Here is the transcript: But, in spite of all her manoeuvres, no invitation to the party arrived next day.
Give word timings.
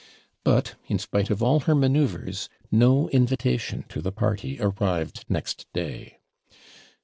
But, 0.43 0.73
in 0.87 0.97
spite 0.97 1.29
of 1.29 1.43
all 1.43 1.59
her 1.59 1.75
manoeuvres, 1.75 2.49
no 2.71 3.07
invitation 3.09 3.85
to 3.89 4.01
the 4.01 4.11
party 4.11 4.59
arrived 4.59 5.25
next 5.29 5.67
day. 5.73 6.17